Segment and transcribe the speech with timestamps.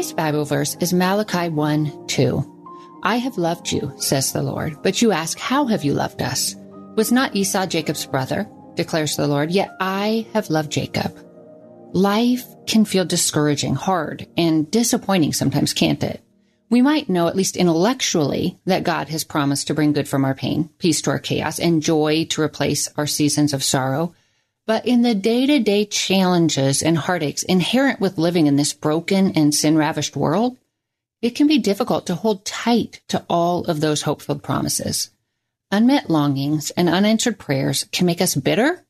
[0.00, 3.00] Today's Bible verse is Malachi 1 2.
[3.02, 6.56] I have loved you, says the Lord, but you ask, How have you loved us?
[6.96, 8.48] Was not Esau Jacob's brother?
[8.76, 11.14] declares the Lord, yet I have loved Jacob.
[11.92, 16.22] Life can feel discouraging, hard, and disappointing sometimes, can't it?
[16.70, 20.34] We might know, at least intellectually, that God has promised to bring good from our
[20.34, 24.14] pain, peace to our chaos, and joy to replace our seasons of sorrow.
[24.70, 29.32] But in the day to day challenges and heartaches inherent with living in this broken
[29.32, 30.58] and sin ravished world,
[31.20, 35.10] it can be difficult to hold tight to all of those hopeful promises.
[35.72, 38.86] Unmet longings and unanswered prayers can make us bitter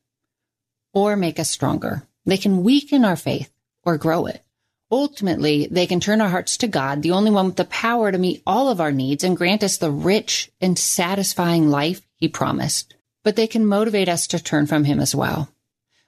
[0.93, 2.03] or make us stronger.
[2.27, 3.51] They can weaken our faith
[3.83, 4.43] or grow it.
[4.91, 8.19] Ultimately, they can turn our hearts to God, the only one with the power to
[8.19, 12.93] meet all of our needs and grant us the rich and satisfying life he promised.
[13.23, 15.49] But they can motivate us to turn from him as well.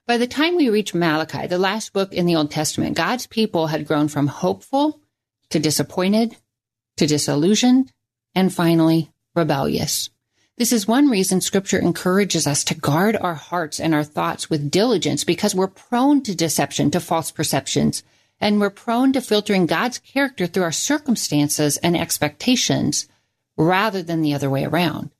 [0.06, 3.68] By the time we reach Malachi, the last book in the Old Testament, God's people
[3.68, 5.00] had grown from hopeful
[5.48, 6.36] to disappointed
[6.98, 7.90] to disillusioned
[8.34, 10.10] and finally rebellious.
[10.58, 14.70] This is one reason scripture encourages us to guard our hearts and our thoughts with
[14.70, 18.02] diligence because we're prone to deception, to false perceptions,
[18.40, 23.08] and we're prone to filtering God's character through our circumstances and expectations
[23.56, 25.10] rather than the other way around.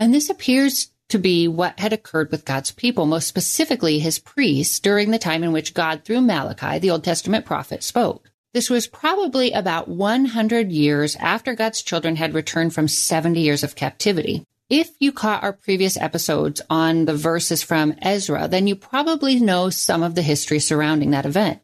[0.00, 4.80] And this appears to be what had occurred with God's people, most specifically his priests
[4.80, 8.30] during the time in which God, through Malachi, the Old Testament prophet, spoke.
[8.54, 13.76] This was probably about 100 years after God's children had returned from 70 years of
[13.76, 14.46] captivity.
[14.70, 19.68] If you caught our previous episodes on the verses from Ezra, then you probably know
[19.68, 21.60] some of the history surrounding that event.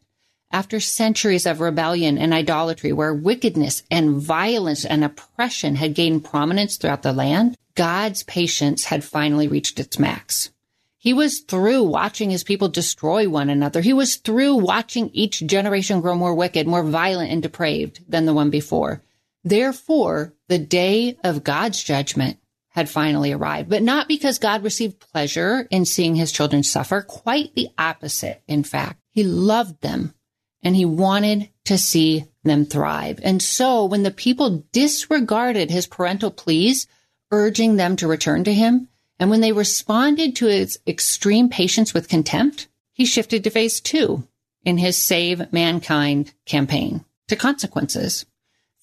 [0.51, 6.77] After centuries of rebellion and idolatry, where wickedness and violence and oppression had gained prominence
[6.77, 10.51] throughout the land, God's patience had finally reached its max.
[10.97, 13.79] He was through watching his people destroy one another.
[13.79, 18.33] He was through watching each generation grow more wicked, more violent and depraved than the
[18.33, 19.01] one before.
[19.45, 25.65] Therefore, the day of God's judgment had finally arrived, but not because God received pleasure
[25.71, 27.01] in seeing his children suffer.
[27.01, 28.41] Quite the opposite.
[28.45, 30.13] In fact, he loved them
[30.61, 33.21] and he wanted to see them thrive.
[33.23, 36.85] And so when the people disregarded his parental pleas,
[37.31, 38.87] urging them to return to him.
[39.19, 44.27] And when they responded to his extreme patience with contempt, he shifted to phase two
[44.63, 48.25] in his Save Mankind campaign to consequences.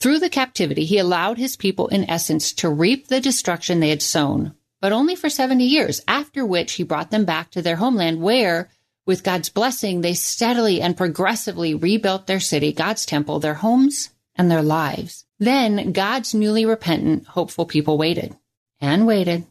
[0.01, 4.03] Through the captivity, he allowed his people, in essence, to reap the destruction they had
[4.03, 8.21] sown, but only for 70 years, after which he brought them back to their homeland
[8.21, 8.69] where,
[9.07, 14.51] with God's blessing, they steadily and progressively rebuilt their city, God's temple, their homes, and
[14.51, 15.26] their lives.
[15.38, 18.36] Then God's newly repentant, hopeful people waited
[18.80, 19.47] and waited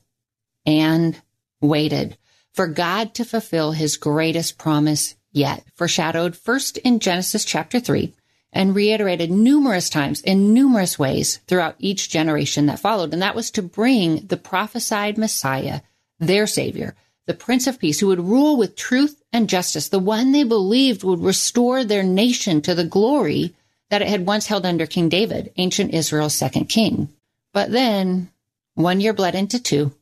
[0.66, 1.22] and
[1.62, 2.18] waited
[2.54, 8.14] for God to fulfill his greatest promise yet, foreshadowed first in Genesis chapter 3
[8.54, 13.12] and reiterated numerous times in numerous ways throughout each generation that followed.
[13.12, 15.82] And that was to bring the prophesied Messiah,
[16.20, 16.96] their Savior,
[17.26, 21.04] the Prince of Peace, who would rule with truth and justice, the one they believed
[21.04, 23.54] would restore their nation to the glory
[23.90, 27.10] that it had once held under King David, ancient Israel's second king.
[27.54, 28.32] But then
[28.74, 29.94] one year bled into two,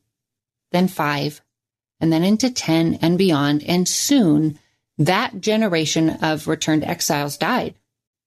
[0.72, 1.40] then five,
[2.00, 3.62] and then into 10 and beyond.
[3.64, 4.58] And soon
[4.98, 7.74] that generation of returned exiles died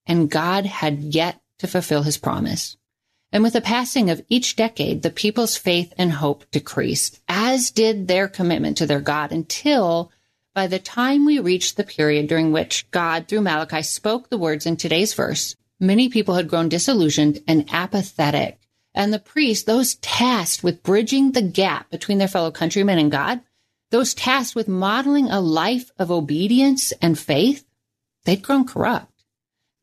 [0.07, 2.77] and God had yet to fulfill his promise.
[3.31, 8.07] And with the passing of each decade, the people's faith and hope decreased, as did
[8.07, 10.11] their commitment to their God until
[10.57, 14.65] by the time we reached the period during which God, through Malachi, spoke the words
[14.65, 18.57] in today's verse, many people had grown disillusioned and apathetic.
[18.95, 23.41] And the priests, those tasked with bridging the gap between their fellow countrymen and God,
[23.91, 27.63] those tasked with modeling a life of obedience and faith,
[28.25, 29.13] they'd grown corrupt.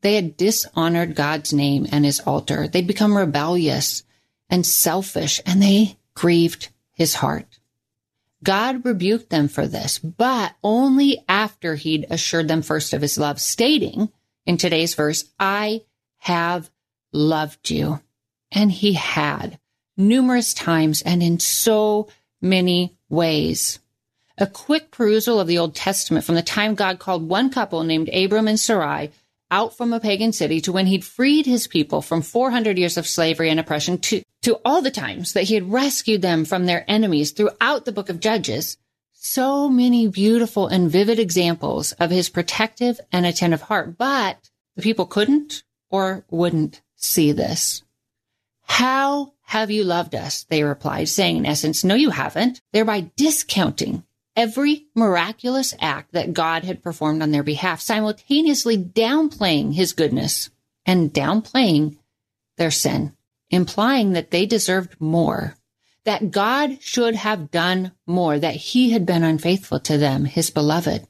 [0.01, 2.67] They had dishonored God's name and his altar.
[2.67, 4.03] They'd become rebellious
[4.49, 7.59] and selfish and they grieved his heart.
[8.45, 13.41] God rebuked them for this, but only after he'd assured them first of his love,
[13.41, 14.09] stating
[14.45, 15.81] in today's verse, I
[16.19, 16.69] have
[17.11, 18.01] loved you.
[18.51, 19.59] And he had
[19.97, 22.07] numerous times and in so
[22.41, 23.79] many ways.
[24.37, 28.09] A quick perusal of the Old Testament from the time God called one couple named
[28.09, 29.11] Abram and Sarai
[29.51, 33.07] out from a pagan city to when he'd freed his people from 400 years of
[33.07, 36.83] slavery and oppression to, to all the times that he had rescued them from their
[36.87, 38.77] enemies throughout the book of Judges.
[39.13, 45.05] So many beautiful and vivid examples of his protective and attentive heart, but the people
[45.05, 47.83] couldn't or wouldn't see this.
[48.63, 50.43] How have you loved us?
[50.43, 54.03] They replied, saying in essence, no, you haven't, thereby discounting
[54.35, 60.49] every miraculous act that God had performed on their behalf, simultaneously downplaying his goodness
[60.85, 61.97] and downplaying
[62.57, 63.15] their sin,
[63.49, 65.55] implying that they deserved more,
[66.03, 71.07] that God should have done more, that he had been unfaithful to them, his beloved,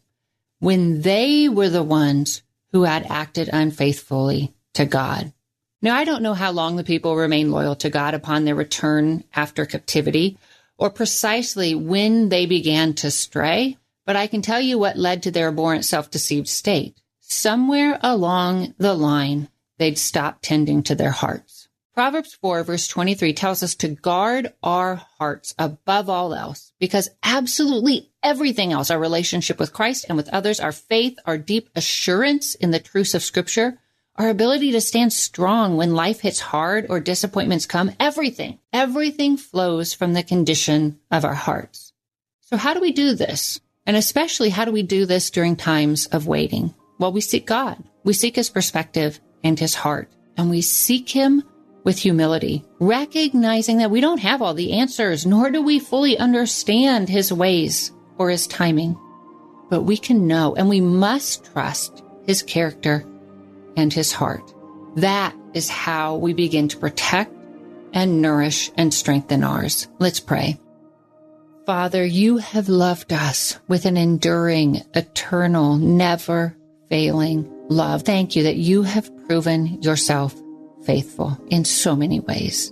[0.59, 2.41] when they were the ones
[2.71, 5.33] who had acted unfaithfully to God.
[5.81, 9.23] Now, I don't know how long the people remained loyal to God upon their return
[9.35, 10.37] after captivity
[10.77, 15.31] or precisely when they began to stray, but I can tell you what led to
[15.31, 17.01] their abhorrent self-deceived state.
[17.19, 21.67] Somewhere along the line, they'd stopped tending to their hearts.
[21.95, 28.11] Proverbs 4 verse 23 tells us to guard our hearts above all else because absolutely
[28.21, 32.71] everything else, our relationship with Christ and with others, our faith, our deep assurance in
[32.71, 33.79] the truths of scripture,
[34.17, 39.93] our ability to stand strong when life hits hard or disappointments come, everything, everything flows
[39.93, 41.91] from the condition of our hearts.
[42.41, 43.59] So how do we do this?
[43.85, 46.73] And especially how do we do this during times of waiting?
[46.97, 47.83] Well, we seek God.
[48.03, 51.43] We seek his perspective and his heart and we seek him
[51.83, 57.09] with humility, recognizing that we don't have all the answers, nor do we fully understand
[57.09, 58.97] his ways or his timing,
[59.69, 63.05] but we can know and we must trust his character
[63.75, 64.53] and his heart.
[64.95, 67.33] That is how we begin to protect
[67.93, 69.87] and nourish and strengthen ours.
[69.99, 70.59] Let's pray.
[71.65, 76.55] Father, you have loved us with an enduring, eternal, never
[76.89, 78.03] failing love.
[78.03, 80.35] Thank you that you have proven yourself
[80.83, 82.71] faithful in so many ways.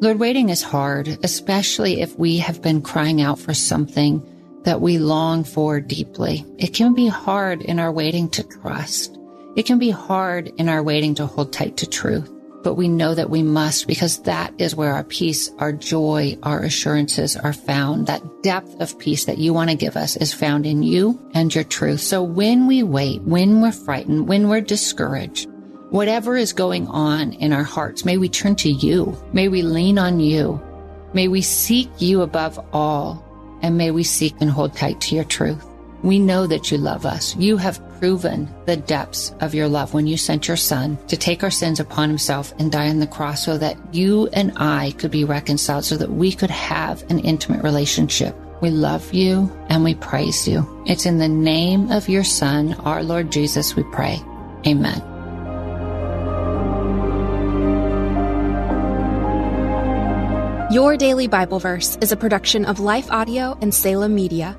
[0.00, 4.22] Lord, waiting is hard, especially if we have been crying out for something
[4.64, 6.44] that we long for deeply.
[6.58, 9.18] It can be hard in our waiting to trust.
[9.56, 12.28] It can be hard in our waiting to hold tight to truth,
[12.64, 16.60] but we know that we must because that is where our peace, our joy, our
[16.60, 18.08] assurances are found.
[18.08, 21.54] That depth of peace that you want to give us is found in you and
[21.54, 22.00] your truth.
[22.00, 25.48] So when we wait, when we're frightened, when we're discouraged,
[25.90, 29.16] whatever is going on in our hearts, may we turn to you.
[29.32, 30.60] May we lean on you.
[31.12, 33.24] May we seek you above all
[33.62, 35.64] and may we seek and hold tight to your truth.
[36.02, 37.36] We know that you love us.
[37.36, 41.42] You have proven the depths of your love when you sent your son to take
[41.42, 45.10] our sins upon himself and die on the cross so that you and I could
[45.10, 48.36] be reconciled, so that we could have an intimate relationship.
[48.60, 50.84] We love you and we praise you.
[50.86, 54.20] It's in the name of your son, our Lord Jesus, we pray.
[54.66, 55.00] Amen.
[60.70, 64.58] Your Daily Bible Verse is a production of Life Audio and Salem Media.